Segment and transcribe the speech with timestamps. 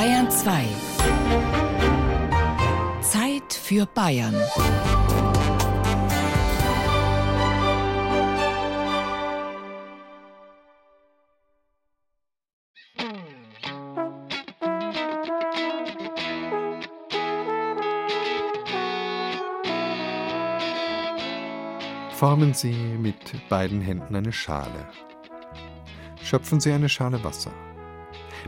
[0.00, 0.64] Bayern 2.
[3.02, 4.34] Zeit für Bayern.
[22.12, 23.16] Formen Sie mit
[23.50, 24.88] beiden Händen eine Schale.
[26.22, 27.52] Schöpfen Sie eine Schale Wasser.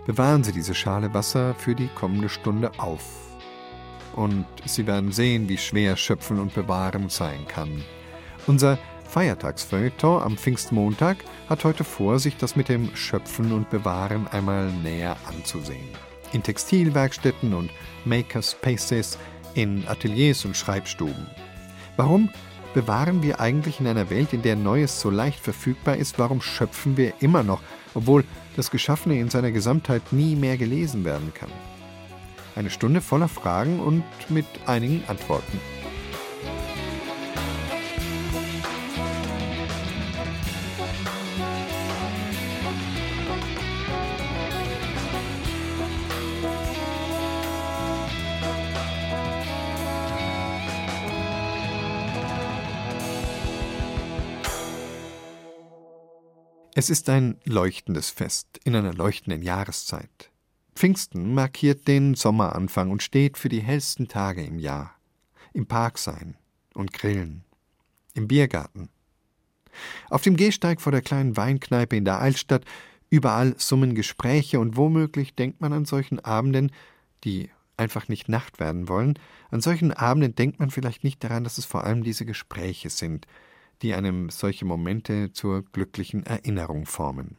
[0.04, 3.04] Bewahren Sie diese Schale Wasser für die kommende Stunde auf.
[4.16, 7.82] Und Sie werden sehen, wie schwer Schöpfen und Bewahren sein kann.
[8.48, 8.78] Unser
[9.08, 15.16] Feiertagsfeuilleton am Pfingstmontag hat heute vor, sich das mit dem Schöpfen und Bewahren einmal näher
[15.28, 15.88] anzusehen.
[16.32, 17.70] In Textilwerkstätten und
[18.04, 19.18] Makerspaces,
[19.54, 21.28] in Ateliers und Schreibstuben.
[21.96, 22.30] Warum
[22.74, 26.18] bewahren wir eigentlich in einer Welt, in der Neues so leicht verfügbar ist?
[26.18, 27.60] Warum schöpfen wir immer noch,
[27.94, 28.24] obwohl
[28.56, 31.50] das Geschaffene in seiner Gesamtheit nie mehr gelesen werden kann?
[32.54, 35.58] Eine Stunde voller Fragen und mit einigen Antworten.
[56.82, 60.32] Es ist ein leuchtendes Fest in einer leuchtenden Jahreszeit.
[60.74, 64.92] Pfingsten markiert den Sommeranfang und steht für die hellsten Tage im Jahr.
[65.52, 66.34] Im Park sein
[66.74, 67.44] und grillen.
[68.14, 68.88] Im Biergarten.
[70.10, 72.64] Auf dem Gehsteig vor der kleinen Weinkneipe in der Altstadt,
[73.10, 76.72] überall summen Gespräche und womöglich denkt man an solchen Abenden,
[77.22, 79.20] die einfach nicht Nacht werden wollen,
[79.52, 83.28] an solchen Abenden denkt man vielleicht nicht daran, dass es vor allem diese Gespräche sind,
[83.82, 87.36] die einem solche Momente zur glücklichen Erinnerung formen.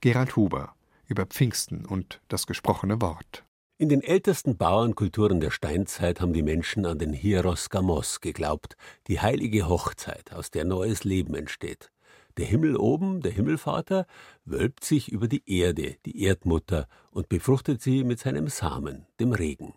[0.00, 0.74] Gerald Huber
[1.06, 3.44] über Pfingsten und das gesprochene Wort.
[3.80, 9.20] In den ältesten Bauernkulturen der Steinzeit haben die Menschen an den Hieros Gamos geglaubt, die
[9.20, 11.90] heilige Hochzeit, aus der neues Leben entsteht.
[12.38, 14.06] Der Himmel oben, der Himmelvater,
[14.44, 19.74] wölbt sich über die Erde, die Erdmutter, und befruchtet sie mit seinem Samen, dem Regen.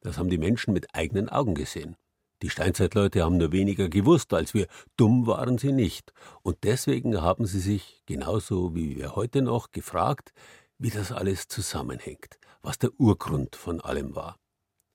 [0.00, 1.96] Das haben die Menschen mit eigenen Augen gesehen.
[2.42, 4.66] Die Steinzeitleute haben nur weniger gewusst als wir,
[4.96, 10.32] dumm waren sie nicht, und deswegen haben sie sich, genauso wie wir heute noch, gefragt,
[10.76, 14.38] wie das alles zusammenhängt, was der Urgrund von allem war.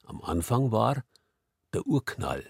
[0.05, 1.05] Am Anfang war
[1.73, 2.43] der Urknall,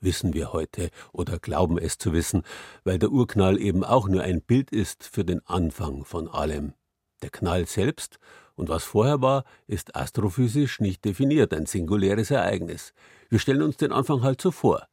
[0.00, 2.42] wissen wir heute oder glauben es zu wissen,
[2.84, 6.74] weil der Urknall eben auch nur ein Bild ist für den Anfang von allem.
[7.22, 8.18] Der Knall selbst
[8.54, 12.92] und was vorher war, ist astrophysisch nicht definiert, ein singuläres Ereignis.
[13.32, 14.86] Wir stellen uns den Anfang halt so vor.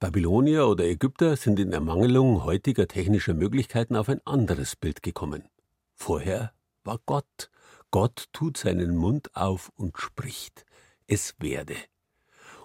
[0.00, 5.50] Babylonier oder Ägypter sind in Ermangelung heutiger technischer Möglichkeiten auf ein anderes Bild gekommen.
[5.94, 7.50] Vorher war Gott.
[7.90, 10.64] Gott tut seinen Mund auf und spricht.
[11.06, 11.76] Es werde.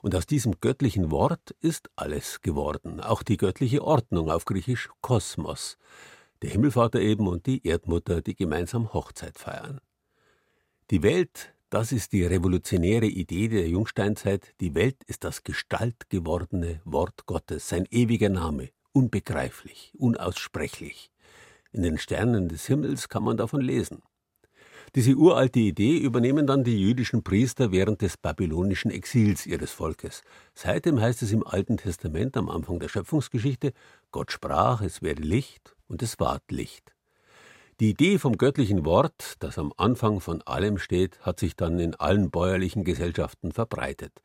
[0.01, 5.77] Und aus diesem göttlichen Wort ist alles geworden, auch die göttliche Ordnung auf Griechisch Kosmos.
[6.41, 9.81] Der Himmelvater eben und die Erdmutter, die gemeinsam Hochzeit feiern.
[10.91, 14.53] Die Welt das ist die revolutionäre Idee der Jungsteinzeit.
[14.61, 21.11] Die Welt ist das gestaltgewordene Wort Gottes, sein ewiger Name, unbegreiflich, unaussprechlich.
[21.72, 24.01] In den Sternen des Himmels kann man davon lesen.
[24.95, 30.22] Diese uralte Idee übernehmen dann die jüdischen Priester während des babylonischen Exils ihres Volkes.
[30.53, 33.73] Seitdem heißt es im Alten Testament am Anfang der Schöpfungsgeschichte,
[34.11, 36.97] Gott sprach, es werde Licht und es ward Licht.
[37.79, 41.93] Die Idee vom göttlichen Wort, das am Anfang von allem steht, hat sich dann in
[41.93, 44.23] allen bäuerlichen Gesellschaften verbreitet.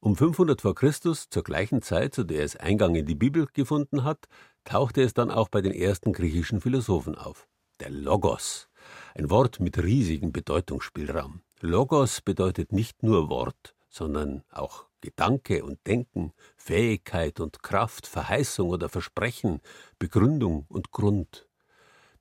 [0.00, 4.04] Um 500 vor Christus, zur gleichen Zeit, zu der es Eingang in die Bibel gefunden
[4.04, 4.28] hat,
[4.64, 7.48] tauchte es dann auch bei den ersten griechischen Philosophen auf.
[7.80, 8.68] Der Logos.
[9.14, 11.40] Ein Wort mit riesigem Bedeutungsspielraum.
[11.62, 18.90] Logos bedeutet nicht nur Wort, sondern auch Gedanke und Denken, Fähigkeit und Kraft, Verheißung oder
[18.90, 19.62] Versprechen,
[19.98, 21.46] Begründung und Grund.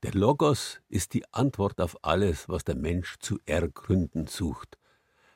[0.03, 4.77] Der Logos ist die Antwort auf alles, was der Mensch zu ergründen sucht.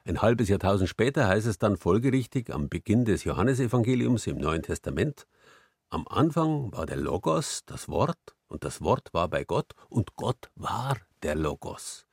[0.06, 5.28] Ein halbes Jahrtausend später heißt es dann folgerichtig am Beginn des Johannesevangeliums im Neuen Testament,
[5.94, 8.18] am Anfang war der Logos das Wort
[8.48, 12.08] und das Wort war bei Gott und Gott war der Logos.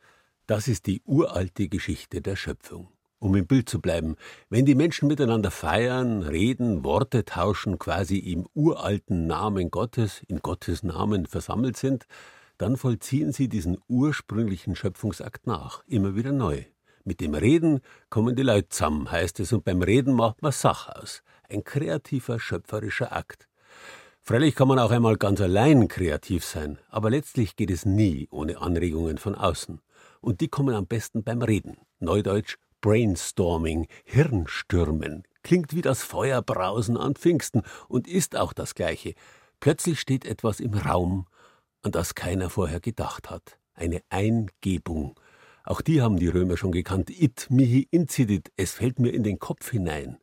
[0.46, 2.88] Das ist die uralte Geschichte der Schöpfung.
[3.20, 4.16] Um im Bild zu bleiben,
[4.50, 10.82] wenn die Menschen miteinander feiern, reden, Worte tauschen, quasi im uralten Namen Gottes, in Gottes
[10.82, 12.06] Namen versammelt sind,
[12.60, 16.64] dann vollziehen sie diesen ursprünglichen Schöpfungsakt nach, immer wieder neu.
[17.04, 17.80] Mit dem Reden
[18.10, 21.22] kommen die Leute zusammen, heißt es, und beim Reden macht man Sach aus.
[21.48, 23.48] Ein kreativer, schöpferischer Akt.
[24.20, 28.60] Freilich kann man auch einmal ganz allein kreativ sein, aber letztlich geht es nie ohne
[28.60, 29.80] Anregungen von außen.
[30.20, 31.78] Und die kommen am besten beim Reden.
[31.98, 35.24] Neudeutsch Brainstorming, Hirnstürmen.
[35.42, 39.14] Klingt wie das Feuerbrausen an Pfingsten und ist auch das gleiche.
[39.60, 41.26] Plötzlich steht etwas im Raum,
[41.82, 43.58] an das keiner vorher gedacht hat.
[43.74, 45.18] Eine Eingebung.
[45.64, 47.10] Auch die haben die Römer schon gekannt.
[47.10, 50.18] It mihi incidit, es fällt mir in den Kopf hinein.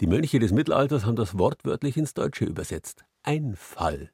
[0.00, 3.04] Die Mönche des Mittelalters haben das wortwörtlich ins Deutsche übersetzt.
[3.22, 4.10] Einfall.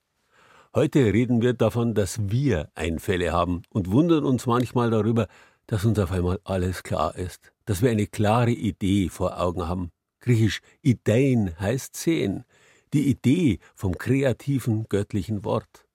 [0.74, 5.28] Heute reden wir davon, dass wir Einfälle haben und wundern uns manchmal darüber,
[5.66, 9.90] dass uns auf einmal alles klar ist, dass wir eine klare Idee vor Augen haben.
[10.20, 12.44] Griechisch Ideen heißt sehen,
[12.92, 15.87] die Idee vom kreativen göttlichen Wort.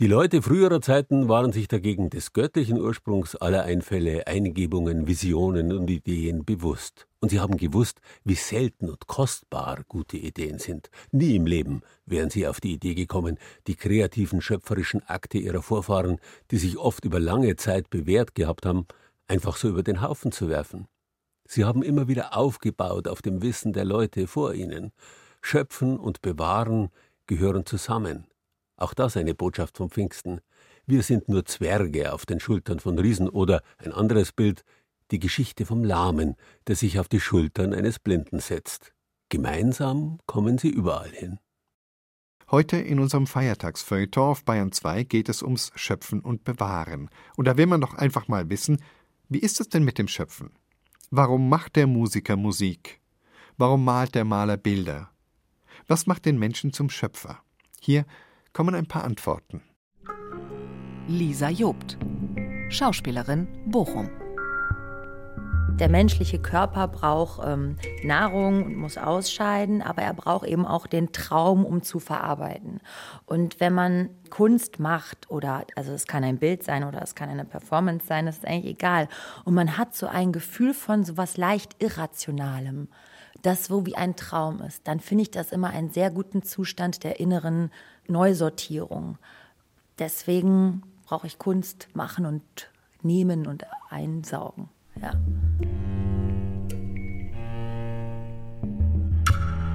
[0.00, 5.90] Die Leute früherer Zeiten waren sich dagegen des göttlichen Ursprungs aller Einfälle, Eingebungen, Visionen und
[5.90, 7.06] Ideen bewusst.
[7.20, 10.88] Und sie haben gewusst, wie selten und kostbar gute Ideen sind.
[11.12, 13.36] Nie im Leben wären sie auf die Idee gekommen,
[13.66, 16.18] die kreativen, schöpferischen Akte ihrer Vorfahren,
[16.50, 18.86] die sich oft über lange Zeit bewährt gehabt haben,
[19.28, 20.88] einfach so über den Haufen zu werfen.
[21.46, 24.92] Sie haben immer wieder aufgebaut auf dem Wissen der Leute vor ihnen.
[25.42, 26.88] Schöpfen und Bewahren
[27.26, 28.29] gehören zusammen.
[28.80, 30.40] Auch das eine Botschaft vom Pfingsten.
[30.86, 34.64] Wir sind nur Zwerge auf den Schultern von Riesen oder ein anderes Bild,
[35.10, 36.34] die Geschichte vom Lahmen,
[36.66, 38.94] der sich auf die Schultern eines Blinden setzt.
[39.28, 41.38] Gemeinsam kommen sie überall hin.
[42.50, 47.10] Heute in unserem Feiertagsfeuilleton auf Bayern 2 geht es ums Schöpfen und Bewahren.
[47.36, 48.82] Und da will man doch einfach mal wissen,
[49.28, 50.52] wie ist es denn mit dem Schöpfen?
[51.10, 53.00] Warum macht der Musiker Musik?
[53.58, 55.10] Warum malt der Maler Bilder?
[55.86, 57.42] Was macht den Menschen zum Schöpfer?
[57.78, 58.06] Hier
[58.52, 59.62] kommen ein paar Antworten.
[61.06, 61.98] Lisa Jobt,
[62.68, 64.10] Schauspielerin Bochum.
[65.80, 71.10] Der menschliche Körper braucht ähm, Nahrung und muss ausscheiden, aber er braucht eben auch den
[71.12, 72.80] Traum, um zu verarbeiten.
[73.24, 77.30] Und wenn man Kunst macht oder, also es kann ein Bild sein oder es kann
[77.30, 79.08] eine Performance sein, das ist eigentlich egal.
[79.44, 82.88] Und man hat so ein Gefühl von so was leicht Irrationalem,
[83.42, 87.04] das so wie ein Traum ist, dann finde ich das immer einen sehr guten Zustand
[87.04, 87.70] der inneren
[88.06, 89.18] Neusortierung.
[89.98, 92.42] Deswegen brauche ich Kunst machen und
[93.02, 94.68] nehmen und einsaugen.
[95.00, 95.12] Ja.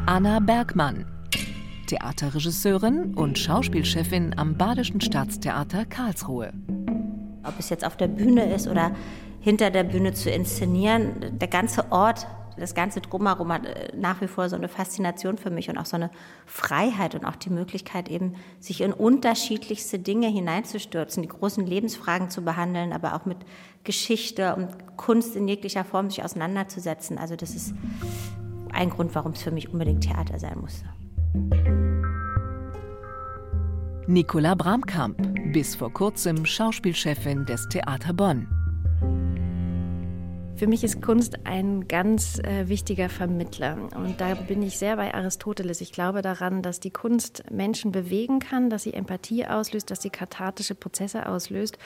[0.08, 1.06] Anna Bergmann,
[1.88, 6.54] Theaterregisseurin und Schauspielchefin am Badischen Staatstheater Karlsruhe.
[7.44, 8.92] Ob es jetzt auf der Bühne ist oder
[9.40, 12.28] hinter der Bühne zu inszenieren, der ganze Ort
[12.58, 15.86] das ganze Drumherum hat äh, nach wie vor so eine Faszination für mich und auch
[15.86, 16.10] so eine
[16.46, 22.44] Freiheit und auch die Möglichkeit eben, sich in unterschiedlichste Dinge hineinzustürzen, die großen Lebensfragen zu
[22.44, 23.38] behandeln, aber auch mit
[23.84, 27.18] Geschichte und Kunst in jeglicher Form sich auseinanderzusetzen.
[27.18, 27.74] Also das ist
[28.72, 30.86] ein Grund, warum es für mich unbedingt Theater sein musste.
[34.08, 35.18] Nicola Bramkamp,
[35.52, 38.65] bis vor kurzem Schauspielchefin des Theater Bonn.
[40.58, 43.78] Für mich ist Kunst ein ganz äh, wichtiger Vermittler.
[43.94, 45.82] Und da bin ich sehr bei Aristoteles.
[45.82, 50.10] Ich glaube daran, dass die Kunst Menschen bewegen kann, dass sie Empathie auslöst, dass sie
[50.10, 51.78] kathartische Prozesse auslöst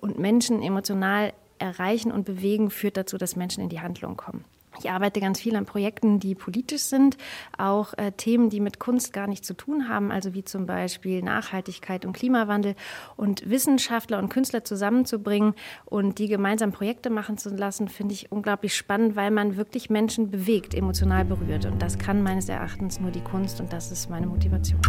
[0.00, 4.44] und Menschen emotional erreichen und bewegen, führt dazu, dass Menschen in die Handlung kommen.
[4.78, 7.16] Ich arbeite ganz viel an Projekten, die politisch sind,
[7.56, 11.22] auch äh, Themen, die mit Kunst gar nichts zu tun haben, also wie zum Beispiel
[11.22, 12.74] Nachhaltigkeit und Klimawandel
[13.16, 15.54] und Wissenschaftler und Künstler zusammenzubringen
[15.84, 20.30] und die gemeinsam Projekte machen zu lassen, finde ich unglaublich spannend, weil man wirklich Menschen
[20.30, 21.66] bewegt, emotional berührt.
[21.66, 24.80] Und das kann meines Erachtens nur die Kunst und das ist meine Motivation.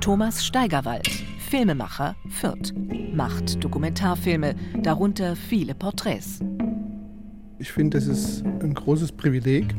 [0.00, 1.08] Thomas Steigerwald,
[1.48, 2.74] Filmemacher, Fürth,
[3.14, 6.40] macht Dokumentarfilme, darunter viele Porträts.
[7.58, 9.74] Ich finde, es ist ein großes Privileg,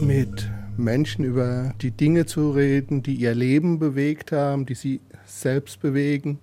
[0.00, 5.80] mit Menschen über die Dinge zu reden, die ihr Leben bewegt haben, die sie selbst
[5.80, 6.38] bewegen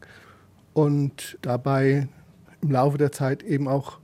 [0.74, 2.08] und dabei
[2.62, 4.00] im Laufe der Zeit eben auch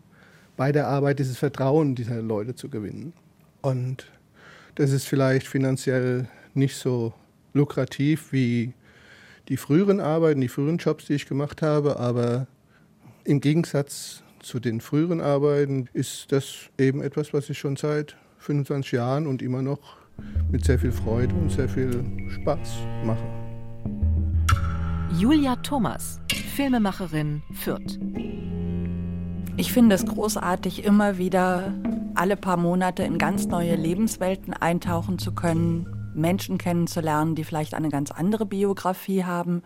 [0.55, 3.13] bei der Arbeit dieses Vertrauen dieser Leute zu gewinnen.
[3.61, 4.09] Und
[4.75, 7.13] das ist vielleicht finanziell nicht so
[7.53, 8.73] lukrativ wie
[9.49, 12.47] die früheren Arbeiten, die früheren Jobs, die ich gemacht habe, aber
[13.25, 18.93] im Gegensatz zu den früheren Arbeiten ist das eben etwas, was ich schon seit 25
[18.93, 19.97] Jahren und immer noch
[20.51, 23.23] mit sehr viel Freude und sehr viel Spaß mache.
[25.19, 26.19] Julia Thomas,
[26.55, 27.99] Filmemacherin Fürth.
[29.55, 31.71] Ich finde es großartig, immer wieder
[32.15, 37.89] alle paar Monate in ganz neue Lebenswelten eintauchen zu können, Menschen kennenzulernen, die vielleicht eine
[37.89, 39.61] ganz andere Biografie haben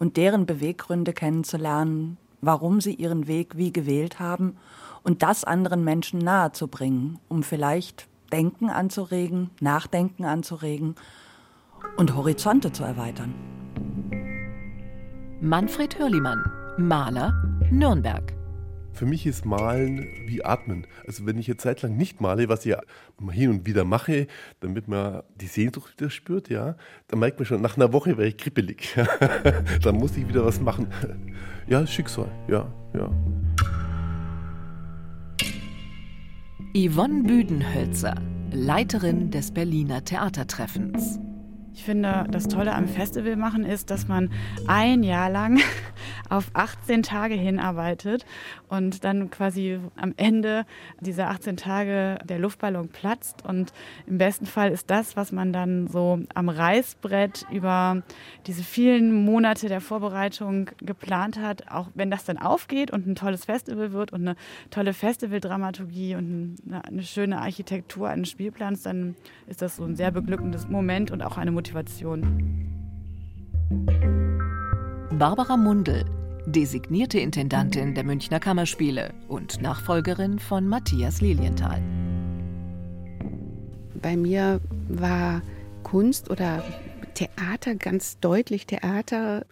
[0.00, 4.56] und deren Beweggründe kennenzulernen, warum sie ihren Weg wie gewählt haben
[5.02, 10.96] und das anderen Menschen nahezubringen, um vielleicht Denken anzuregen, Nachdenken anzuregen
[11.96, 13.34] und Horizonte zu erweitern.
[15.40, 16.42] Manfred Hörlimann,
[16.78, 17.32] Maler,
[17.70, 18.34] Nürnberg.
[18.94, 20.86] Für mich ist Malen wie Atmen.
[21.04, 22.80] Also wenn ich jetzt zeitlang nicht male, was ich ja
[23.32, 24.28] hin und wieder mache,
[24.60, 26.76] damit man die Sehnsucht wieder spürt, ja,
[27.08, 28.94] dann merkt man schon, nach einer Woche wäre ich kribbelig.
[29.82, 30.86] dann muss ich wieder was machen.
[31.66, 33.10] Ja, Schicksal, ja, ja.
[36.76, 38.14] Yvonne Büdenhölzer,
[38.52, 41.18] Leiterin des Berliner Theatertreffens.
[41.74, 44.30] Ich finde, das Tolle am Festival machen ist, dass man
[44.68, 45.60] ein Jahr lang
[46.30, 48.24] auf 18 Tage hinarbeitet
[48.68, 50.66] und dann quasi am Ende
[51.00, 53.44] dieser 18 Tage der Luftballon platzt.
[53.44, 53.72] Und
[54.06, 58.02] im besten Fall ist das, was man dann so am Reißbrett über
[58.46, 63.46] diese vielen Monate der Vorbereitung geplant hat, auch wenn das dann aufgeht und ein tolles
[63.46, 64.36] Festival wird und eine
[64.70, 69.16] tolle Festivaldramaturgie und eine, schöne Architektur eines Spielplans, dann
[69.48, 72.68] ist das so ein sehr beglückendes Moment und auch eine Motivation.
[75.18, 76.04] Barbara Mundel,
[76.44, 81.80] designierte Intendantin der Münchner Kammerspiele und Nachfolgerin von Matthias Lilienthal.
[83.94, 85.40] Bei mir war
[85.84, 86.62] Kunst oder
[87.14, 89.46] Theater ganz deutlich Theater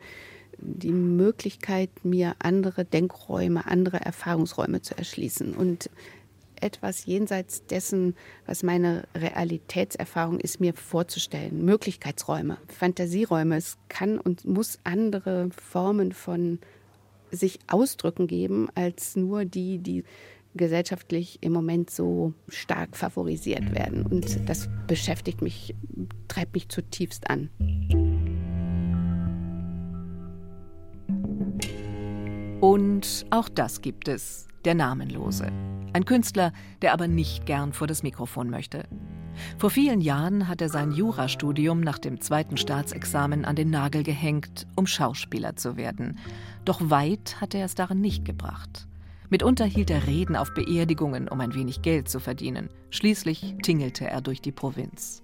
[0.59, 5.55] die Möglichkeit, mir andere Denkräume, andere Erfahrungsräume zu erschließen.
[5.55, 5.89] Und
[6.63, 8.15] etwas jenseits dessen,
[8.47, 11.65] was meine Realitätserfahrung ist, mir vorzustellen.
[11.65, 13.57] Möglichkeitsräume, Fantasieräume.
[13.57, 16.59] Es kann und muss andere Formen von
[17.31, 20.05] sich ausdrücken geben, als nur die, die
[20.55, 24.07] gesellschaftlich im Moment so stark favorisiert werden.
[24.07, 25.75] Und das beschäftigt mich,
[26.29, 27.51] treibt mich zutiefst an.
[32.61, 35.51] Und auch das gibt es, der Namenlose.
[35.93, 38.85] Ein Künstler, der aber nicht gern vor das Mikrofon möchte.
[39.59, 44.67] Vor vielen Jahren hat er sein Jurastudium nach dem zweiten Staatsexamen an den Nagel gehängt,
[44.77, 46.19] um Schauspieler zu werden.
[46.65, 48.87] Doch weit hat er es darin nicht gebracht.
[49.29, 52.69] Mitunter hielt er Reden auf Beerdigungen, um ein wenig Geld zu verdienen.
[52.91, 55.23] Schließlich tingelte er durch die Provinz.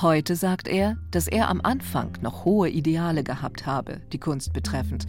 [0.00, 5.06] Heute sagt er, dass er am Anfang noch hohe Ideale gehabt habe, die Kunst betreffend,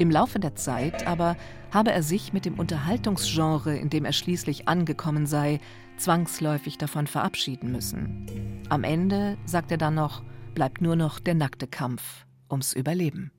[0.00, 1.36] im Laufe der Zeit aber
[1.70, 5.60] habe er sich mit dem Unterhaltungsgenre, in dem er schließlich angekommen sei,
[5.98, 8.64] zwangsläufig davon verabschieden müssen.
[8.70, 10.22] Am Ende, sagt er dann noch,
[10.54, 13.30] bleibt nur noch der nackte Kampf ums Überleben.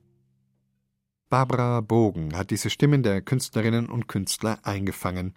[1.28, 5.34] Barbara Bogen hat diese Stimmen der Künstlerinnen und Künstler eingefangen.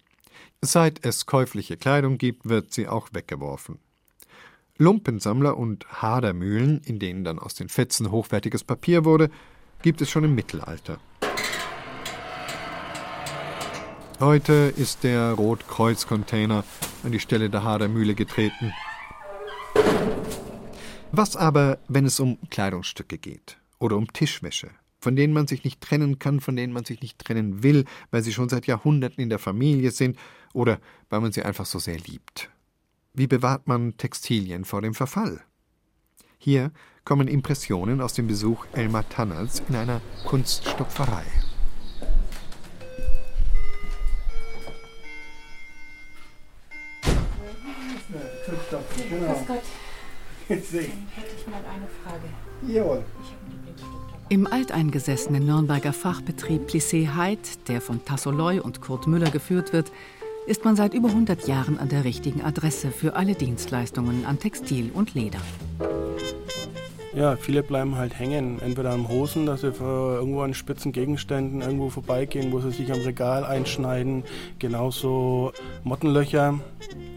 [0.62, 3.78] Seit es käufliche Kleidung gibt, wird sie auch weggeworfen.
[4.78, 9.30] Lumpensammler und Hadermühlen, in denen dann aus den Fetzen hochwertiges Papier wurde,
[9.82, 10.98] gibt es schon im Mittelalter.
[14.18, 16.64] Heute ist der Rotkreuz-Container
[17.02, 18.72] an die Stelle der Hadermühle getreten.
[21.12, 24.70] Was aber, wenn es um Kleidungsstücke geht oder um Tischwäsche,
[25.00, 28.22] von denen man sich nicht trennen kann, von denen man sich nicht trennen will, weil
[28.22, 30.18] sie schon seit Jahrhunderten in der Familie sind
[30.54, 30.78] oder
[31.10, 32.48] weil man sie einfach so sehr liebt?
[33.12, 35.42] Wie bewahrt man Textilien vor dem Verfall?
[36.38, 36.70] Hier
[37.04, 41.24] kommen Impressionen aus dem Besuch Elmar Tanners in einer Kunststopferei.
[48.08, 49.34] Genau.
[49.34, 49.62] Grüß Gott.
[50.48, 50.88] Jetzt sehe ich.
[50.88, 52.72] Hätte ich mal eine Frage.
[52.72, 53.04] Jawohl.
[54.28, 59.92] Im alteingesessenen Nürnberger Fachbetrieb Plissé Heid, der von Tassoloy und Kurt Müller geführt wird,
[60.46, 64.90] ist man seit über 100 Jahren an der richtigen Adresse für alle Dienstleistungen an Textil
[64.94, 65.40] und Leder.
[67.14, 71.88] Ja, viele bleiben halt hängen, entweder am Hosen, dass sie irgendwo an spitzen Gegenständen irgendwo
[71.88, 74.22] vorbeigehen, wo sie sich am Regal einschneiden.
[74.58, 76.60] Genauso Mottenlöcher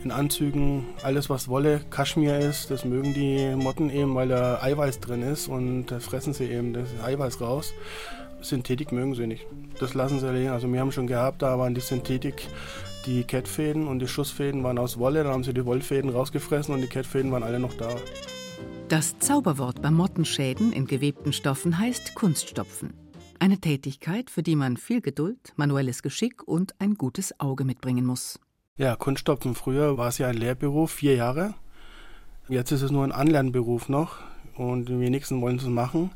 [0.03, 4.99] in Anzügen, alles was Wolle, Kaschmir ist, das mögen die Motten eben, weil da Eiweiß
[4.99, 7.73] drin ist und da fressen sie eben das Eiweiß raus.
[8.41, 9.45] Synthetik mögen sie nicht.
[9.79, 10.49] Das lassen sie liegen.
[10.49, 12.47] Also wir haben schon gehabt, da waren die Synthetik,
[13.05, 16.81] die Kettfäden und die Schussfäden waren aus Wolle, da haben sie die Wollfäden rausgefressen und
[16.81, 17.89] die Kettfäden waren alle noch da.
[18.87, 22.93] Das Zauberwort bei Mottenschäden in gewebten Stoffen heißt Kunststopfen.
[23.37, 28.39] Eine Tätigkeit, für die man viel Geduld, manuelles Geschick und ein gutes Auge mitbringen muss.
[28.79, 31.53] Ja, Kunststopfen früher war es ja ein Lehrberuf, vier Jahre.
[32.47, 34.19] Jetzt ist es nur ein Anlernberuf noch
[34.55, 36.11] und die wenigsten wollen es machen.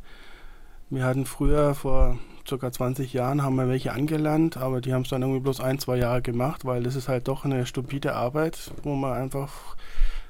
[0.90, 2.18] Wir hatten früher vor
[2.48, 2.72] ca.
[2.72, 5.98] 20 Jahren haben wir welche angelernt, aber die haben es dann irgendwie bloß ein, zwei
[5.98, 9.76] Jahre gemacht, weil das ist halt doch eine stupide Arbeit, wo man einfach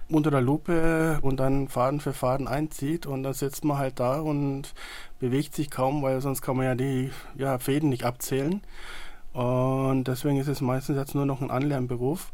[0.10, 4.20] unter der Lupe und dann Faden für Faden einzieht und dann sitzt man halt da
[4.20, 4.74] und
[5.20, 8.64] bewegt sich kaum, weil sonst kann man ja die ja, Fäden nicht abzählen.
[9.34, 12.32] Und deswegen ist es meistens jetzt nur noch ein Anlernberuf.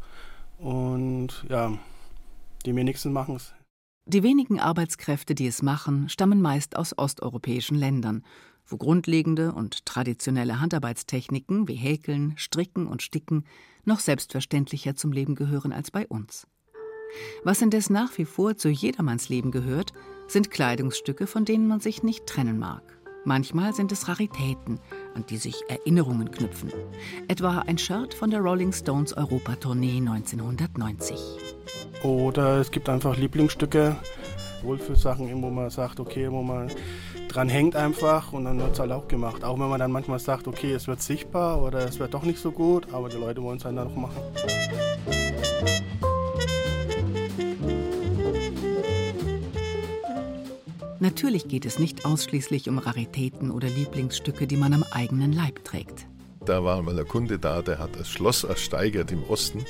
[0.58, 1.72] Und ja,
[2.66, 3.54] die wenigsten machen es.
[4.06, 8.22] Die wenigen Arbeitskräfte, die es machen, stammen meist aus osteuropäischen Ländern.
[8.70, 13.44] wo grundlegende und traditionelle Handarbeitstechniken wie Häkeln, Stricken und Sticken
[13.84, 16.46] noch selbstverständlicher zum Leben gehören als bei uns.
[17.42, 19.92] Was indes nach wie vor zu jedermanns Leben gehört,
[20.28, 22.82] sind Kleidungsstücke, von denen man sich nicht trennen mag.
[23.24, 24.78] Manchmal sind es Raritäten,
[25.14, 26.72] an die sich Erinnerungen knüpfen.
[27.28, 31.16] Etwa ein Shirt von der Rolling Stones Europatournee 1990.
[32.02, 33.96] Oder es gibt einfach Lieblingsstücke,
[34.62, 36.70] Wohlfühlsachen, wo man sagt, okay, wo man
[37.28, 39.44] dran hängt einfach und dann wird es halt auch gemacht.
[39.44, 42.38] Auch wenn man dann manchmal sagt, okay, es wird sichtbar oder es wird doch nicht
[42.38, 44.20] so gut, aber die Leute wollen es dann noch machen.
[51.00, 56.06] Natürlich geht es nicht ausschließlich um Raritäten oder Lieblingsstücke, die man am eigenen Leib trägt.
[56.44, 59.64] Da war mal ein Kunde da, der hat das Schloss ersteigert im Osten.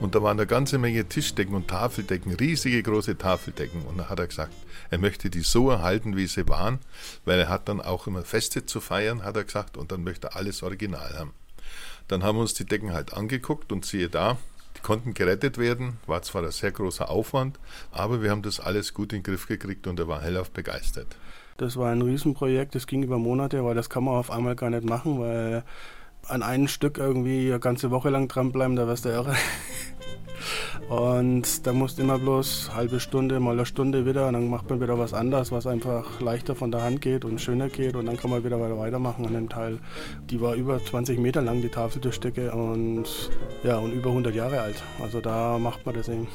[0.00, 3.82] Und da waren eine ganze Menge Tischdecken und Tafeldecken, riesige große Tafeldecken.
[3.82, 4.52] Und da hat er gesagt,
[4.90, 6.80] er möchte die so erhalten, wie sie waren,
[7.24, 10.28] weil er hat dann auch immer Feste zu feiern, hat er gesagt, und dann möchte
[10.28, 11.32] er alles original haben.
[12.08, 14.36] Dann haben wir uns die Decken halt angeguckt und siehe da,
[14.76, 17.58] die konnten gerettet werden, war zwar ein sehr großer Aufwand,
[17.92, 21.16] aber wir haben das alles gut in den Griff gekriegt und er war hellauf begeistert.
[21.56, 24.70] Das war ein Riesenprojekt, das ging über Monate, weil das kann man auf einmal gar
[24.70, 25.64] nicht machen, weil
[26.28, 29.34] an einem Stück irgendwie eine ganze Woche lang dranbleiben, da wirst du irre.
[30.88, 34.70] Und da musst du immer bloß halbe Stunde, mal eine Stunde wieder und dann macht
[34.70, 38.06] man wieder was anderes, was einfach leichter von der Hand geht und schöner geht und
[38.06, 39.80] dann kann man wieder weitermachen an dem Teil.
[40.30, 43.04] Die war über 20 Meter lang, die Tafeltischdecke und
[43.64, 44.80] ja, und über 100 Jahre alt.
[45.02, 46.28] Also da macht man das eben.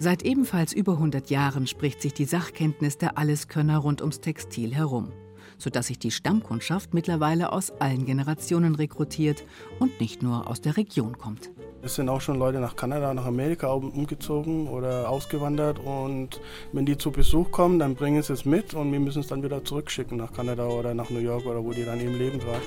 [0.00, 5.12] Seit ebenfalls über 100 Jahren spricht sich die Sachkenntnis der Alleskönner rund ums Textil herum,
[5.58, 9.44] sodass sich die Stammkundschaft mittlerweile aus allen Generationen rekrutiert
[9.78, 11.50] und nicht nur aus der Region kommt.
[11.82, 16.40] Es sind auch schon Leute nach Kanada, nach Amerika umgezogen oder ausgewandert und
[16.72, 19.42] wenn die zu Besuch kommen, dann bringen sie es mit und wir müssen es dann
[19.42, 22.62] wieder zurückschicken nach Kanada oder nach New York oder wo die dann eben leben gerade.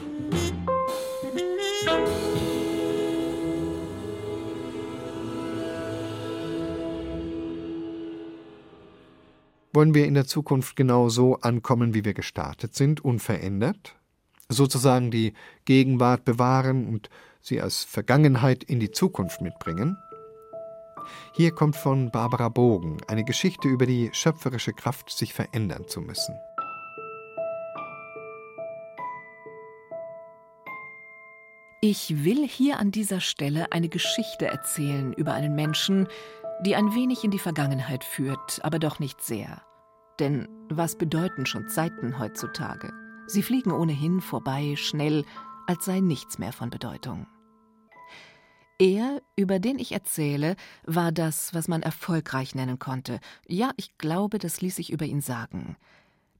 [9.71, 13.95] Wollen wir in der Zukunft genau so ankommen, wie wir gestartet sind, unverändert?
[14.47, 15.33] Sozusagen die
[15.65, 19.95] Gegenwart bewahren und sie als Vergangenheit in die Zukunft mitbringen?
[21.33, 26.35] Hier kommt von Barbara Bogen eine Geschichte über die schöpferische Kraft, sich verändern zu müssen.
[31.81, 36.09] Ich will hier an dieser Stelle eine Geschichte erzählen über einen Menschen,
[36.65, 39.61] die ein wenig in die Vergangenheit führt, aber doch nicht sehr.
[40.19, 42.91] Denn was bedeuten schon Zeiten heutzutage?
[43.27, 45.23] Sie fliegen ohnehin vorbei, schnell,
[45.67, 47.27] als sei nichts mehr von Bedeutung.
[48.79, 53.19] Er, über den ich erzähle, war das, was man erfolgreich nennen konnte.
[53.45, 55.75] Ja, ich glaube, das ließ sich über ihn sagen.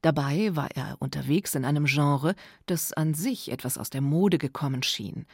[0.02, 4.82] Dabei war er unterwegs in einem Genre, das an sich etwas aus der Mode gekommen
[4.82, 5.26] schien.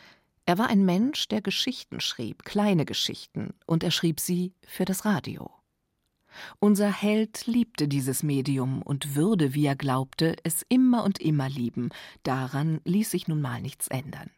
[0.48, 5.04] Er war ein Mensch, der Geschichten schrieb, kleine Geschichten, und er schrieb sie für das
[5.04, 5.50] Radio.
[6.60, 11.88] Unser Held liebte dieses Medium und würde, wie er glaubte, es immer und immer lieben,
[12.22, 14.30] daran ließ sich nun mal nichts ändern.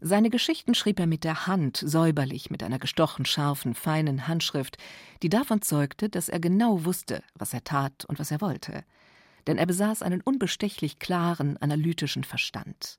[0.00, 4.78] Seine Geschichten schrieb er mit der Hand, säuberlich, mit einer gestochen scharfen, feinen Handschrift,
[5.22, 8.84] die davon zeugte, dass er genau wusste, was er tat und was er wollte.
[9.46, 12.98] Denn er besaß einen unbestechlich klaren, analytischen Verstand.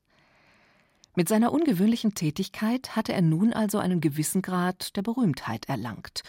[1.16, 6.24] Mit seiner ungewöhnlichen Tätigkeit hatte er nun also einen gewissen Grad der Berühmtheit erlangt,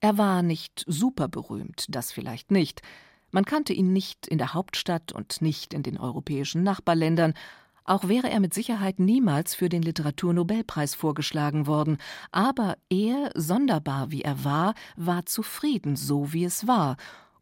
[0.00, 2.82] er war nicht superberühmt, das vielleicht nicht.
[3.30, 7.34] Man kannte ihn nicht in der Hauptstadt und nicht in den europäischen Nachbarländern,
[7.84, 11.98] auch wäre er mit Sicherheit niemals für den Literaturnobelpreis vorgeschlagen worden,
[12.32, 16.96] aber er, sonderbar wie er war, war zufrieden, so wie es war,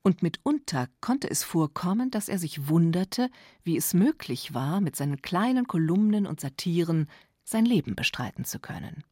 [0.04, 3.30] und mitunter konnte es vorkommen, dass er sich wunderte,
[3.64, 7.08] wie es möglich war, mit seinen kleinen Kolumnen und Satiren
[7.42, 9.02] sein Leben bestreiten zu können.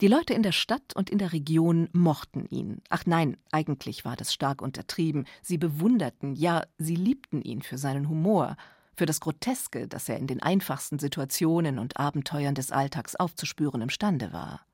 [0.00, 2.82] Die Leute in der Stadt und in der Region mochten ihn.
[2.90, 5.24] Ach nein, eigentlich war das stark untertrieben.
[5.42, 8.56] Sie bewunderten, ja, sie liebten ihn für seinen Humor,
[8.96, 14.32] für das Groteske, das er in den einfachsten Situationen und Abenteuern des Alltags aufzuspüren imstande
[14.32, 14.66] war.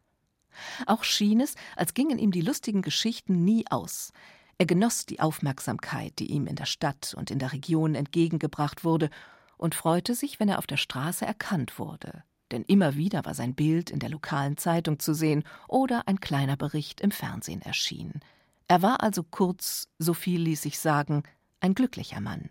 [0.87, 4.13] Auch schien es, als gingen ihm die lustigen Geschichten nie aus.
[4.61, 9.09] Er genoss die Aufmerksamkeit, die ihm in der Stadt und in der Region entgegengebracht wurde,
[9.57, 13.55] und freute sich, wenn er auf der Straße erkannt wurde denn immer wieder war sein
[13.55, 18.21] Bild in der lokalen Zeitung zu sehen oder ein kleiner Bericht im Fernsehen erschien.
[18.69, 21.23] Er war also kurz, so viel ließ sich sagen,
[21.61, 22.51] ein glücklicher Mann.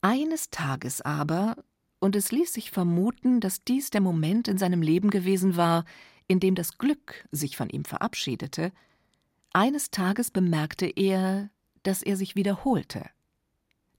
[0.00, 1.56] Eines Tages aber,
[1.98, 5.84] und es ließ sich vermuten, dass dies der Moment in seinem Leben gewesen war,
[6.28, 8.72] in dem das Glück sich von ihm verabschiedete,
[9.52, 11.50] eines Tages bemerkte er,
[11.82, 13.04] dass er sich wiederholte.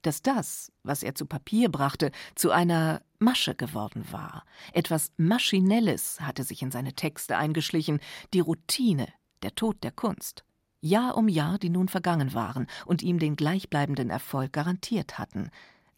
[0.02, 4.44] dass das, was er zu Papier brachte, zu einer Masche geworden war.
[4.72, 8.00] Etwas Maschinelles hatte sich in seine Texte eingeschlichen,
[8.32, 9.08] die Routine,
[9.42, 10.44] der Tod der Kunst.
[10.80, 15.50] Jahr um Jahr, die nun vergangen waren und ihm den gleichbleibenden Erfolg garantiert hatten.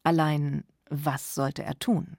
[0.02, 2.16] Allein, was sollte er tun?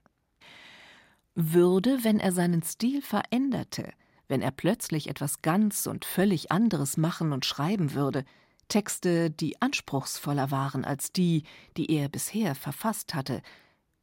[1.34, 3.92] Würde, wenn er seinen Stil veränderte,
[4.32, 8.24] wenn er plötzlich etwas ganz und völlig anderes machen und schreiben würde,
[8.68, 11.42] Texte, die anspruchsvoller waren als die,
[11.76, 13.42] die er bisher verfasst hatte,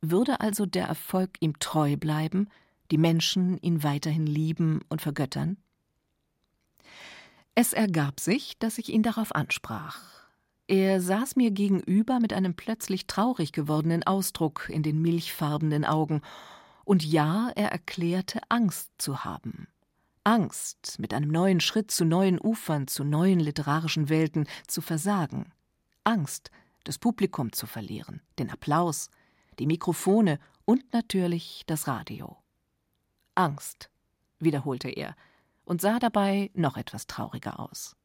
[0.02, 2.48] würde also der Erfolg ihm treu bleiben,
[2.92, 5.58] die Menschen ihn weiterhin lieben und vergöttern?
[7.56, 10.00] Es ergab sich, dass ich ihn darauf ansprach.
[10.68, 16.22] Er saß mir gegenüber mit einem plötzlich traurig gewordenen Ausdruck in den milchfarbenen Augen,
[16.86, 19.68] und ja, er erklärte Angst zu haben.
[20.23, 25.51] Angst, mit einem neuen Schritt zu neuen Ufern, zu neuen literarischen Welten zu versagen.
[26.03, 26.51] Angst,
[26.84, 29.10] das Publikum zu verlieren, den Applaus,
[29.60, 32.38] die Mikrofone und natürlich das Radio.
[33.36, 33.89] Angst,
[34.39, 35.15] wiederholte er
[35.63, 37.95] und sah dabei noch etwas trauriger aus.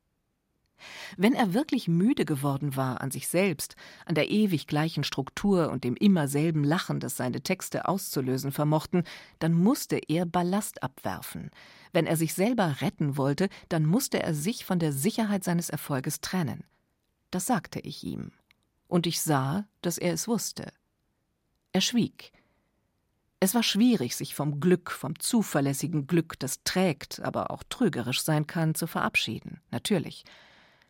[1.16, 5.84] Wenn er wirklich müde geworden war an sich selbst, an der ewig gleichen Struktur und
[5.84, 9.04] dem immer selben Lachen, das seine Texte auszulösen vermochten,
[9.38, 11.50] dann musste er Ballast abwerfen.
[11.94, 16.20] Wenn er sich selber retten wollte, dann musste er sich von der Sicherheit seines Erfolges
[16.20, 16.64] trennen.
[17.30, 18.32] Das sagte ich ihm.
[18.88, 20.72] Und ich sah, dass er es wusste.
[21.70, 22.32] Er schwieg.
[23.38, 28.48] Es war schwierig, sich vom Glück, vom zuverlässigen Glück, das trägt, aber auch trügerisch sein
[28.48, 29.60] kann, zu verabschieden.
[29.70, 30.24] Natürlich.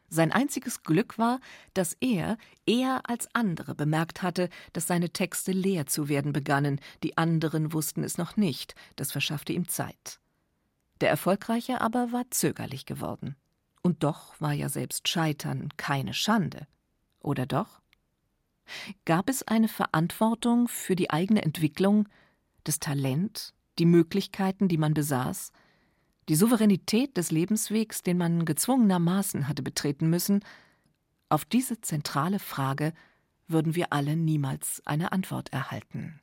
[0.09, 1.39] Sein einziges Glück war,
[1.75, 7.19] dass er eher als andere bemerkt hatte, dass seine Texte leer zu werden begannen, die
[7.19, 10.19] anderen wussten es noch nicht, das verschaffte ihm Zeit.
[11.05, 13.37] Der Erfolgreiche aber war zögerlich geworden.
[13.83, 16.67] Und doch war ja selbst Scheitern keine Schande.
[17.21, 17.83] Oder doch?
[19.05, 22.09] Gab es eine Verantwortung für die eigene Entwicklung,
[22.65, 25.53] das Talent, die Möglichkeiten, die man besaß,
[26.31, 30.43] die Souveränität des Lebenswegs, den man gezwungenermaßen hatte betreten müssen,
[31.29, 32.95] auf diese zentrale Frage
[33.47, 36.19] würden wir alle niemals eine Antwort erhalten.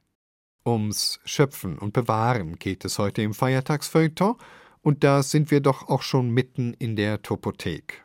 [0.65, 4.37] Ums Schöpfen und Bewahren geht es heute im Feiertagsfeuilleton,
[4.81, 8.03] und da sind wir doch auch schon mitten in der Topothek.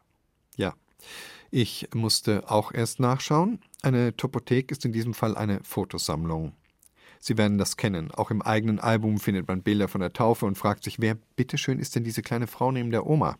[0.56, 0.74] Ja,
[1.50, 3.60] ich musste auch erst nachschauen.
[3.82, 6.52] Eine Topothek ist in diesem Fall eine Fotosammlung.
[7.18, 8.10] Sie werden das kennen.
[8.10, 11.78] Auch im eigenen Album findet man Bilder von der Taufe und fragt sich, wer bitteschön
[11.78, 13.36] ist denn diese kleine Frau neben der Oma?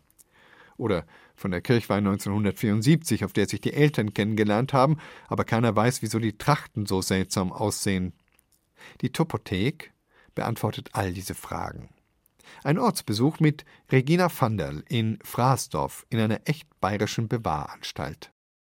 [0.77, 4.97] Oder von der Kirchweih 1974, auf der sich die Eltern kennengelernt haben,
[5.27, 8.13] aber keiner weiß, wieso die Trachten so seltsam aussehen.
[9.01, 9.93] Die Topothek
[10.35, 11.89] beantwortet all diese Fragen.
[12.63, 18.31] Ein Ortsbesuch mit Regina Vanderl in Fraßdorf in einer echt bayerischen Bewahranstalt.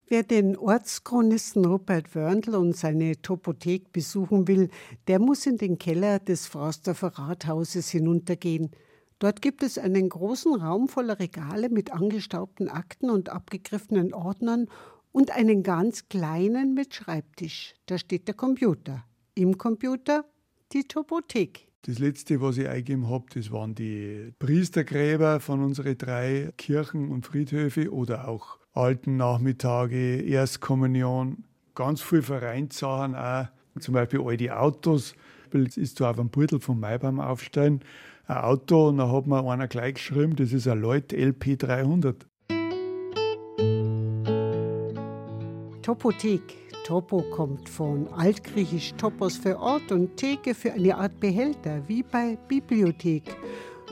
[0.07, 4.69] Wer den Ortschronisten Rupert Wörndl und seine Topothek besuchen will,
[5.07, 8.71] der muss in den Keller des Frostorfer Rathauses hinuntergehen.
[9.19, 14.67] Dort gibt es einen großen Raum voller Regale mit angestaubten Akten und abgegriffenen Ordnern
[15.13, 17.73] und einen ganz kleinen mit Schreibtisch.
[17.86, 19.05] Da steht der Computer.
[19.36, 20.25] Im Computer
[20.73, 21.67] die Topothek.
[21.85, 27.25] Das letzte, was ich eingegeben habe, das waren die Priestergräber von unseren drei Kirchen und
[27.25, 31.43] Friedhöfe oder auch alten Nachmittage, Erstkommunion,
[31.75, 33.47] ganz viel Vereinssachen auch.
[33.79, 35.13] Zum Beispiel all die Autos.
[35.51, 37.81] Das ist so auf einem Beutel vom Maibaum aufstellen.
[38.27, 42.25] Ein Auto, und da hat mir einer gleich geschrieben, das ist ein Leut LP 300.
[45.81, 46.62] Topothek.
[46.83, 52.37] Topo kommt von altgriechisch Topos für Ort und Theke für eine Art Behälter, wie bei
[52.49, 53.23] Bibliothek.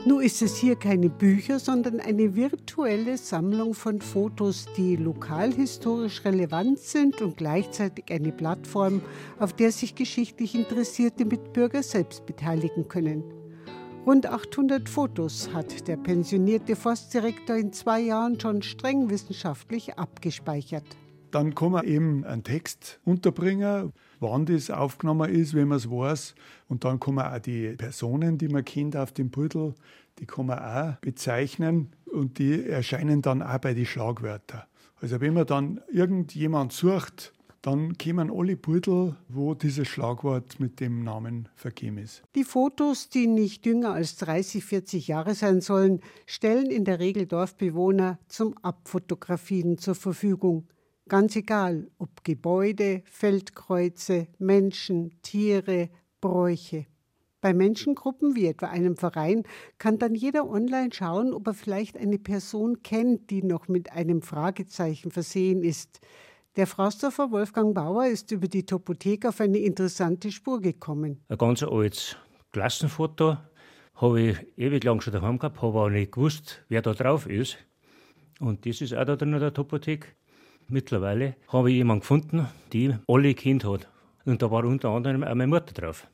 [0.04, 6.80] Nur ist es hier keine Bücher, sondern eine virtuelle Sammlung von Fotos, die lokalhistorisch relevant
[6.80, 9.00] sind und gleichzeitig eine Plattform,
[9.38, 13.24] auf der sich geschichtlich interessierte Mitbürger selbst beteiligen können.
[14.04, 20.84] Rund 800 Fotos hat der pensionierte Forstdirektor in zwei Jahren schon streng wissenschaftlich abgespeichert.
[21.32, 26.34] Dann kann man eben einen Text unterbringen, wann das aufgenommen ist, wenn man es weiß.
[26.68, 29.74] Und dann kann man auch die Personen, die man kennt auf dem Pudel,
[30.18, 34.62] die kann man auch bezeichnen und die erscheinen dann auch bei den Schlagwörtern.
[35.00, 41.02] Also wenn man dann irgendjemand sucht, dann kommen alle Pudel, wo dieses Schlagwort mit dem
[41.02, 42.22] Namen vergeben ist.
[42.34, 47.26] Die Fotos, die nicht jünger als 30, 40 Jahre sein sollen, stellen in der Regel
[47.26, 50.66] Dorfbewohner zum Abfotografieren zur Verfügung.
[51.12, 55.90] Ganz egal, ob Gebäude, Feldkreuze, Menschen, Tiere,
[56.22, 56.86] Bräuche.
[57.42, 59.42] Bei Menschengruppen wie etwa einem Verein
[59.76, 64.22] kann dann jeder online schauen, ob er vielleicht eine Person kennt, die noch mit einem
[64.22, 66.00] Fragezeichen versehen ist.
[66.56, 71.20] Der Frausdorfer Wolfgang Bauer ist über die Topothek auf eine interessante Spur gekommen.
[71.28, 72.16] Ein ganz altes
[72.52, 73.36] Klassenfoto
[73.96, 77.58] habe ich ewig lang schon daheim gehabt, habe aber nicht gewusst, wer da drauf ist.
[78.40, 80.16] Und das ist auch da drin in der Topothek.
[80.72, 83.90] Mittlerweile habe ich jemanden gefunden, die alle Kinder hat.
[84.24, 86.08] Und da war unter anderem auch meine Mutter drauf.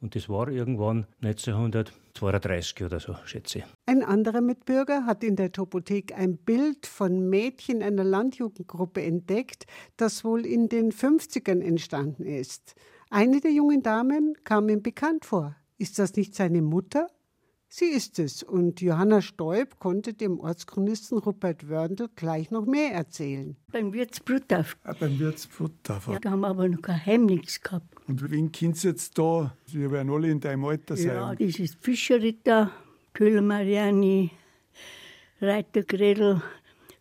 [0.00, 3.64] Und das war irgendwann 1932 oder so, schätze ich.
[3.86, 10.24] Ein anderer Mitbürger hat in der Topothek ein Bild von Mädchen einer Landjugendgruppe entdeckt, das
[10.24, 12.74] wohl in den 50ern entstanden ist.
[13.10, 15.54] Eine der jungen Damen kam ihm bekannt vor.
[15.78, 17.08] Ist das nicht seine Mutter?
[17.72, 23.56] Sie ist es, und Johanna Stoib konnte dem Ortschronisten Rupert Wörndl gleich noch mehr erzählen.
[23.70, 24.76] Beim Wirts Brutdorf.
[24.82, 26.08] Ah, beim Wirts Brutdorf.
[26.08, 27.86] Ja, da haben wir aber noch kein Heimnichts gehabt.
[28.08, 29.54] Und wen kennst du jetzt da?
[29.66, 31.06] Sie werden alle in deinem Alter sein.
[31.06, 32.72] Ja, das ist Fischerritter,
[33.12, 34.32] Köhler Mariani,
[35.40, 36.42] Reiter Gredel,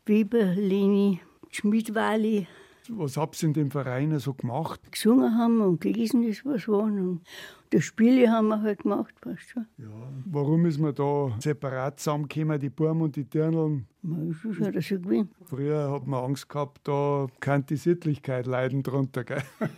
[0.06, 2.46] Weber Leni, Schmidwali.
[2.90, 4.80] Was habt ihr in dem Verein so gemacht?
[4.92, 7.00] Gesungen haben und gelesen ist was waren.
[7.00, 7.22] Und
[7.72, 9.60] das Spiele haben wir halt gemacht, weißt du.
[9.84, 9.90] Ja.
[10.26, 13.88] Warum ist man da separat zusammengekommen, die Burm und die Dirneln?
[14.02, 15.30] Das ist ja das gewesen.
[15.46, 19.44] Früher hat man Angst gehabt, da kann die Sittlichkeit leiden drunter, gell?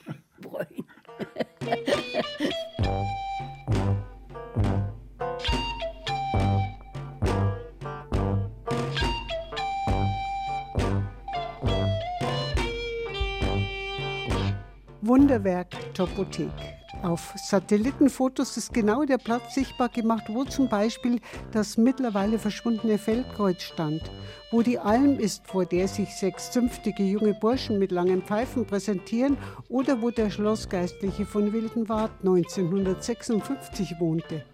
[15.01, 16.80] Wunderwerk Topothek.
[17.03, 21.19] Auf Satellitenfotos ist genau der Platz sichtbar gemacht, wo zum Beispiel
[21.51, 24.11] das mittlerweile verschwundene Feldkreuz stand,
[24.51, 29.37] wo die Alm ist, vor der sich sechs zünftige junge Burschen mit langen Pfeifen präsentieren
[29.67, 34.45] oder wo der Schlossgeistliche von Wildenwart 1956 wohnte.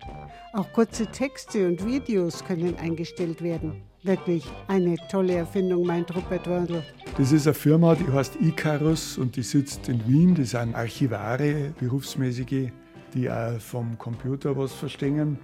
[0.53, 3.86] Auch kurze Texte und Videos können eingestellt werden.
[4.03, 6.83] Wirklich eine tolle Erfindung, meint Rupert Wörndl.
[7.17, 10.35] Das ist eine Firma, die heißt Icarus und die sitzt in Wien.
[10.35, 12.69] Das sind Archivare, berufsmäßige,
[13.13, 15.39] die auch vom Computer was verstehen.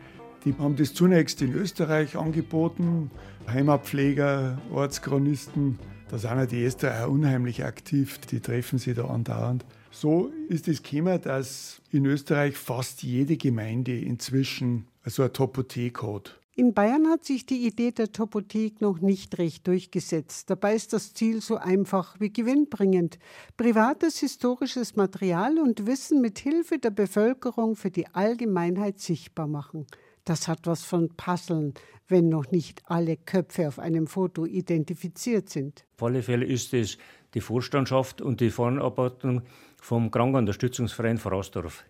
[0.46, 3.10] Die haben das zunächst in Österreich angeboten.
[3.48, 9.66] Heimatpfleger, Ortschronisten, da sind ja die Österreicher unheimlich aktiv, die treffen sich da andauernd.
[9.90, 16.40] So ist es gekommen, dass in Österreich fast jede Gemeinde inzwischen so eine Topothek hat.
[16.56, 20.52] In Bayern hat sich die Idee der Topothek noch nicht recht durchgesetzt.
[20.52, 23.18] Dabei ist das Ziel so einfach wie gewinnbringend.
[23.58, 29.88] Privates historisches Material und Wissen mit Hilfe der Bevölkerung für die Allgemeinheit sichtbar machen.
[30.26, 31.74] Das hat was von Puzzeln,
[32.08, 35.86] wenn noch nicht alle Köpfe auf einem Foto identifiziert sind.
[35.96, 37.00] Auf alle Fälle ist es
[37.34, 39.42] die Vorstandschaft und die Voranarbeitung
[39.82, 41.84] vom Krankenunterstützungsverein Frausdorf.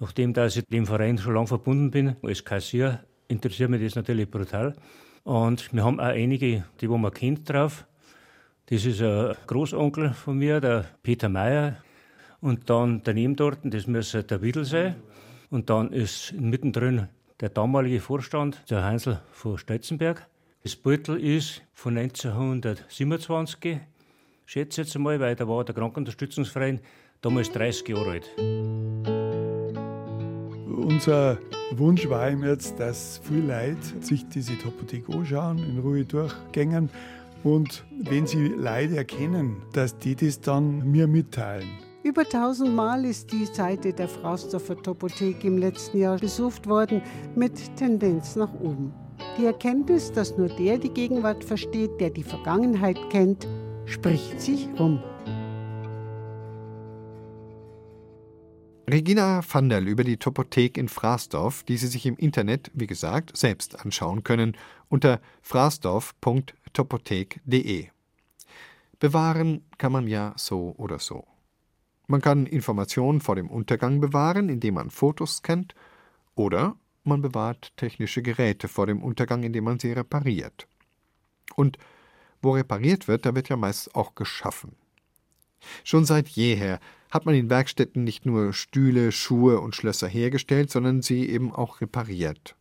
[0.00, 4.30] Nachdem dass ich dem Verein schon lange verbunden bin, als Kassier, interessiert mich das natürlich
[4.30, 4.74] brutal.
[5.24, 7.86] Und wir haben auch einige, die wo man kennt drauf.
[8.66, 11.76] Das ist ein Großonkel von mir, der Peter Meyer.
[12.40, 14.96] Und dann daneben dort, das müsste der Wiedel sein.
[15.50, 17.08] Und dann ist mittendrin
[17.40, 20.26] der damalige Vorstand, der Heinzel von Stetzenberg.
[20.62, 23.78] Das Beutel ist von 1927,
[24.46, 26.80] schätze jetzt einmal, weil da war der Krankenunterstützungsverein
[27.20, 29.15] damals 30 Jahre alt.
[30.76, 31.38] Unser
[31.72, 36.90] Wunsch war ihm jetzt, dass viele Leute sich diese Topothek anschauen, in Ruhe durchgängen
[37.44, 41.68] und wenn sie Leute erkennen, dass die das dann mir mitteilen.
[42.02, 47.00] Über tausendmal ist die Seite der Frausdorfer Topothek im letzten Jahr besucht worden,
[47.34, 48.92] mit Tendenz nach oben.
[49.38, 53.48] Die Erkenntnis, dass nur der die Gegenwart versteht, der die Vergangenheit kennt,
[53.86, 55.02] spricht sich rum.
[58.88, 63.84] Regina Vanderl über die Topothek in Fraßdorf, die Sie sich im Internet, wie gesagt, selbst
[63.84, 64.56] anschauen können
[64.88, 67.88] unter fraßdorf.topothek.de.
[69.00, 71.26] Bewahren kann man ja so oder so.
[72.06, 75.74] Man kann Informationen vor dem Untergang bewahren, indem man Fotos scannt,
[76.36, 80.68] oder man bewahrt technische Geräte vor dem Untergang, indem man sie repariert.
[81.56, 81.76] Und
[82.40, 84.76] wo repariert wird, da wird ja meist auch geschaffen.
[85.84, 91.02] Schon seit jeher hat man in Werkstätten nicht nur Stühle, Schuhe und Schlösser hergestellt, sondern
[91.02, 92.56] sie eben auch repariert.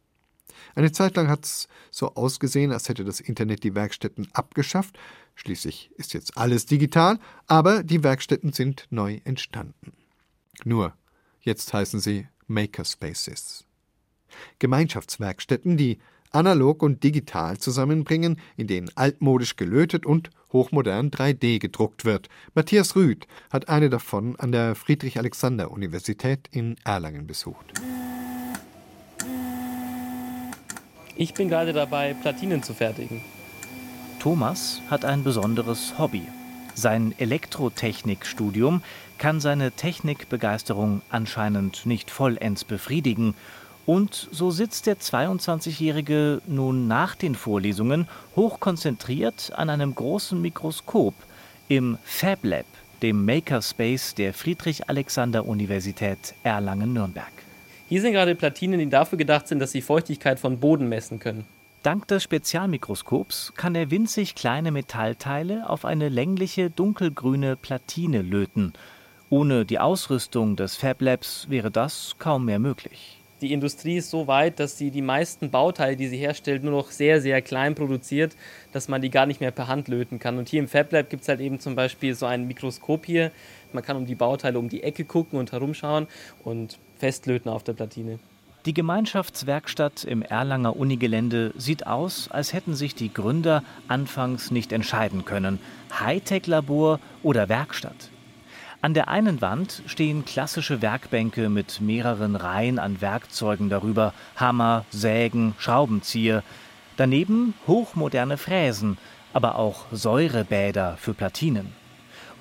[0.76, 4.98] Eine Zeit lang hat es so ausgesehen, als hätte das Internet die Werkstätten abgeschafft.
[5.36, 9.94] Schließlich ist jetzt alles digital, aber die Werkstätten sind neu entstanden.
[10.64, 10.94] Nur,
[11.42, 13.66] jetzt heißen sie Makerspaces.
[14.60, 16.00] Gemeinschaftswerkstätten, die
[16.32, 22.30] analog und digital zusammenbringen, in denen altmodisch gelötet und hochmodern 3D gedruckt wird.
[22.54, 27.74] Matthias Rüth hat eine davon an der Friedrich-Alexander-Universität in Erlangen besucht.
[31.18, 33.22] Ich bin gerade dabei, Platinen zu fertigen.
[34.20, 36.24] Thomas hat ein besonderes Hobby.
[36.74, 38.82] Sein Elektrotechnikstudium
[39.18, 43.34] kann seine Technikbegeisterung anscheinend nicht vollends befriedigen.
[43.86, 51.14] Und so sitzt der 22-Jährige nun nach den Vorlesungen hochkonzentriert an einem großen Mikroskop
[51.68, 52.66] im Fab Lab,
[53.04, 57.32] dem Makerspace der Friedrich-Alexander-Universität Erlangen-Nürnberg.
[57.88, 61.46] Hier sind gerade Platinen, die dafür gedacht sind, dass sie Feuchtigkeit von Boden messen können.
[61.84, 68.74] Dank des Spezialmikroskops kann er winzig kleine Metallteile auf eine längliche dunkelgrüne Platine löten.
[69.30, 73.15] Ohne die Ausrüstung des Fab Labs wäre das kaum mehr möglich.
[73.42, 76.92] Die Industrie ist so weit, dass sie die meisten Bauteile, die sie herstellt, nur noch
[76.92, 78.36] sehr, sehr klein produziert,
[78.72, 80.38] dass man die gar nicht mehr per Hand löten kann.
[80.38, 83.32] Und hier im Fab Lab gibt es halt eben zum Beispiel so ein Mikroskop hier.
[83.74, 86.08] Man kann um die Bauteile um die Ecke gucken und herumschauen
[86.46, 88.20] und festlöten auf der Platine.
[88.66, 95.24] Die Gemeinschaftswerkstatt im Erlanger Unigelände sieht aus, als hätten sich die Gründer anfangs nicht entscheiden
[95.26, 95.60] können.
[96.00, 98.10] Hightech-Labor oder Werkstatt.
[98.86, 105.56] An der einen Wand stehen klassische Werkbänke mit mehreren Reihen an Werkzeugen darüber, Hammer, Sägen,
[105.58, 106.44] Schraubenzieher.
[106.96, 109.00] Daneben hochmoderne Fräsen,
[109.34, 111.74] aber auch Säurebäder für Platinen.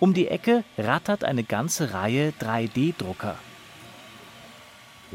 [0.00, 3.36] Um die Ecke rattert eine ganze Reihe 3D-Drucker.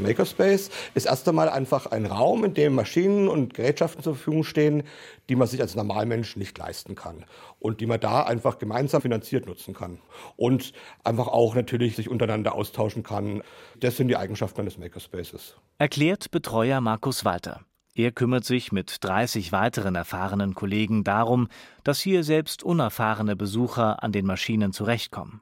[0.02, 4.84] Makerspace ist erst einmal einfach ein Raum, in dem Maschinen und Gerätschaften zur Verfügung stehen,
[5.30, 7.26] die man sich als Normalmensch nicht leisten kann
[7.60, 10.00] und die man da einfach gemeinsam finanziert nutzen kann
[10.36, 13.44] und einfach auch natürlich sich untereinander austauschen kann.
[13.80, 15.56] Das sind die Eigenschaften eines Makerspaces.
[15.78, 17.62] Erklärt Betreuer Markus Walter.
[17.96, 21.50] Er kümmert sich mit 30 weiteren erfahrenen Kollegen darum,
[21.84, 25.42] dass hier selbst unerfahrene Besucher an den Maschinen zurechtkommen.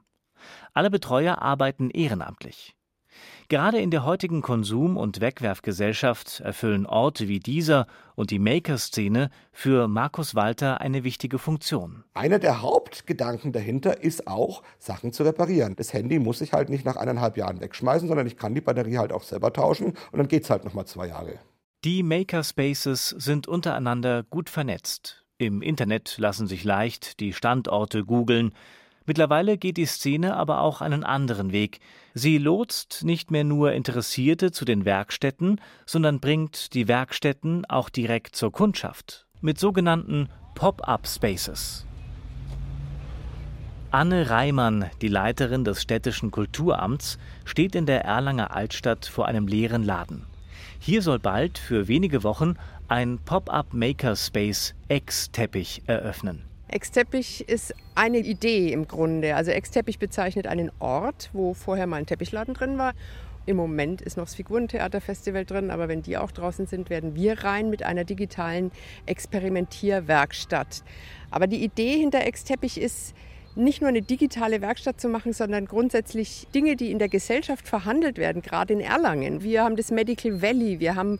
[0.72, 2.74] Alle Betreuer arbeiten ehrenamtlich.
[3.50, 9.88] Gerade in der heutigen Konsum- und Wegwerfgesellschaft erfüllen Orte wie dieser und die Maker-Szene für
[9.88, 12.04] Markus Walter eine wichtige Funktion.
[12.12, 15.76] Einer der Hauptgedanken dahinter ist auch, Sachen zu reparieren.
[15.76, 18.98] Das Handy muss ich halt nicht nach eineinhalb Jahren wegschmeißen, sondern ich kann die Batterie
[18.98, 21.38] halt auch selber tauschen und dann geht es halt nochmal zwei Jahre.
[21.86, 25.24] Die Makerspaces sind untereinander gut vernetzt.
[25.38, 28.52] Im Internet lassen sich leicht die Standorte googeln.
[29.08, 31.80] Mittlerweile geht die Szene aber auch einen anderen Weg.
[32.12, 38.36] Sie lotst nicht mehr nur Interessierte zu den Werkstätten, sondern bringt die Werkstätten auch direkt
[38.36, 41.86] zur Kundschaft mit sogenannten Pop-up Spaces.
[43.90, 49.84] Anne Reimann, die Leiterin des städtischen Kulturamts, steht in der Erlanger Altstadt vor einem leeren
[49.84, 50.26] Laden.
[50.80, 52.56] Hier soll bald für wenige Wochen
[52.88, 56.47] ein Pop-up Makerspace Ex-Teppich eröffnen.
[56.70, 59.34] Ex-Teppich ist eine Idee im Grunde.
[59.34, 62.92] Also Ex-Teppich bezeichnet einen Ort, wo vorher mal ein Teppichladen drin war.
[63.46, 67.42] Im Moment ist noch das Figurentheaterfestival drin, aber wenn die auch draußen sind, werden wir
[67.42, 68.70] rein mit einer digitalen
[69.06, 70.84] Experimentierwerkstatt.
[71.30, 73.14] Aber die Idee hinter Ex-Teppich ist,
[73.54, 78.18] nicht nur eine digitale Werkstatt zu machen, sondern grundsätzlich Dinge, die in der Gesellschaft verhandelt
[78.18, 79.42] werden, gerade in Erlangen.
[79.42, 81.18] Wir haben das Medical Valley, wir haben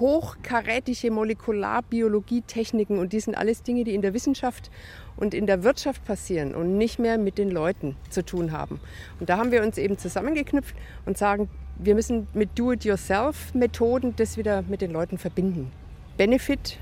[0.00, 4.70] hochkarätische Molekularbiologietechniken und die sind alles Dinge, die in der Wissenschaft
[5.16, 8.80] und in der Wirtschaft passieren und nicht mehr mit den Leuten zu tun haben.
[9.20, 10.74] Und da haben wir uns eben zusammengeknüpft
[11.06, 15.70] und sagen, wir müssen mit Do-it-yourself-Methoden das wieder mit den Leuten verbinden.
[16.16, 16.78] Benefit,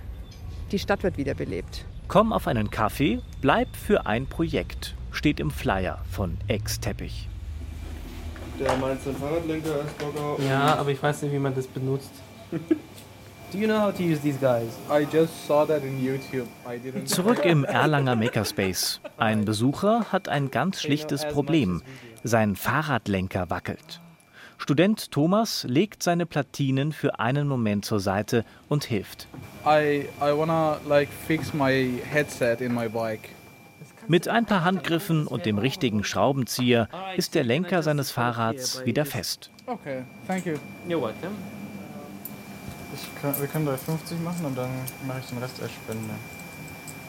[0.71, 1.85] die Stadt wird wiederbelebt.
[2.09, 7.29] Komm auf einen Kaffee, bleib für ein Projekt, steht im Flyer von Ex-Teppich.
[8.61, 10.43] Der meint den Fahrradlenker als Bagger.
[10.47, 12.11] Ja, aber ich weiß nicht, wie man das benutzt.
[12.53, 14.69] Do you know how to use these guys?
[14.91, 16.47] I just saw that in YouTube.
[16.67, 17.07] I didn't.
[17.07, 19.01] Zurück im Erlanger Makerspace.
[19.19, 21.83] Ein Besucher hat ein ganz schlichtes Problem.
[22.25, 24.01] Sein Fahrradlenker wackelt.
[24.57, 29.27] Student Thomas legt seine Platinen für einen Moment zur Seite und hilft.
[29.67, 33.31] I, I wanna like fix my headset in my bike.
[34.09, 39.51] Mit ein paar Handgriffen und dem richtigen Schraubenzieher ist der Lenker seines Fahrrads wieder fest.
[39.67, 40.55] Okay, thank you.
[40.89, 41.37] You're welcome.
[43.21, 44.71] Kann, wir können 3,50 machen und dann
[45.07, 46.15] mache ich den Rest als Spende.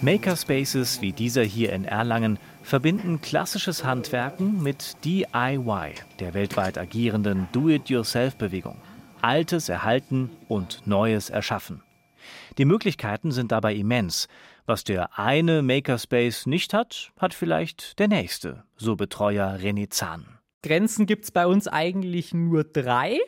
[0.02, 8.78] Makerspaces wie dieser hier in Erlangen verbinden klassisches Handwerken mit DIY, der weltweit agierenden Do-it-yourself-Bewegung.
[9.22, 11.82] Altes erhalten und Neues erschaffen.
[12.58, 14.28] Die Möglichkeiten sind dabei immens.
[14.66, 20.26] Was der eine Makerspace nicht hat, hat vielleicht der nächste, so Betreuer René Zahn.
[20.62, 23.20] Grenzen gibt es bei uns eigentlich nur drei.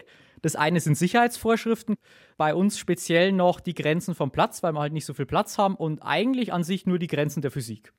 [0.46, 1.96] Das eine sind Sicherheitsvorschriften,
[2.38, 5.58] bei uns speziell noch die Grenzen vom Platz, weil wir halt nicht so viel Platz
[5.58, 7.94] haben und eigentlich an sich nur die Grenzen der Physik.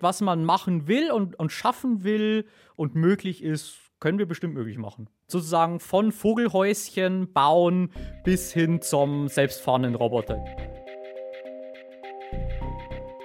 [0.00, 2.44] Was man machen will und, und schaffen will
[2.74, 5.08] und möglich ist, können wir bestimmt möglich machen.
[5.28, 7.92] Sozusagen von Vogelhäuschen bauen
[8.24, 10.44] bis hin zum selbstfahrenden Roboter.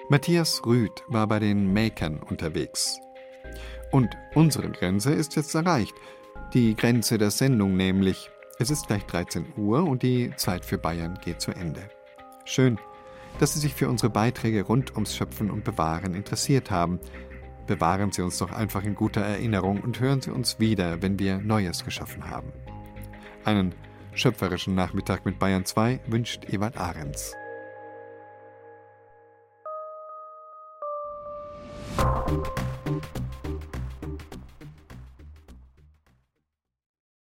[0.10, 3.00] Matthias Rüth war bei den Makern unterwegs.
[3.92, 5.96] Und unsere Grenze ist jetzt erreicht.
[6.54, 8.30] Die Grenze der Sendung nämlich.
[8.60, 11.90] Es ist gleich 13 Uhr und die Zeit für Bayern geht zu Ende.
[12.46, 12.80] Schön,
[13.40, 17.00] dass Sie sich für unsere Beiträge rund ums Schöpfen und Bewahren interessiert haben.
[17.68, 21.38] Bewahren Sie uns doch einfach in guter Erinnerung und hören Sie uns wieder, wenn wir
[21.38, 22.52] Neues geschaffen haben.
[23.46, 23.76] Einen
[24.14, 27.34] schöpferischen Nachmittag mit Bayern 2 wünscht Ewald Ahrens.
[32.28, 32.67] Thank you.